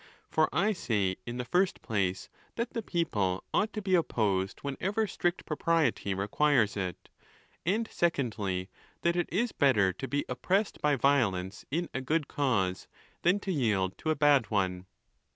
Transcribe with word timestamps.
For 0.31 0.49
I 0.51 0.73
say, 0.73 1.17
in 1.27 1.37
the 1.37 1.45
first 1.45 1.83
place, 1.83 2.27
that 2.55 2.73
the 2.73 2.81
people 2.81 3.43
ought 3.53 3.71
to 3.73 3.83
be 3.83 3.93
opposed 3.93 4.61
whenever 4.61 5.05
strict 5.05 5.45
propriety 5.45 6.15
requires 6.15 6.75
it; 6.75 7.09
and, 7.67 7.87
se 7.87 8.09
condly, 8.09 8.69
that 9.03 9.15
it 9.15 9.29
is 9.31 9.51
better 9.51 9.93
to 9.93 10.07
be 10.07 10.25
oppressed 10.27 10.81
by 10.81 10.95
violence 10.95 11.65
in 11.69 11.87
a 11.93 12.01
good 12.01 12.27
cause, 12.27 12.87
than 13.21 13.39
to 13.41 13.51
yield 13.53 13.95
to 13.99 14.09
a 14.09 14.15
bad 14.15 14.49
one. 14.49 14.87